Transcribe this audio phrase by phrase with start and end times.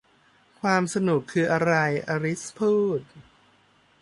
[0.61, 1.73] 'ความสนุกคืออะไร?'
[2.09, 3.01] อลิซพูด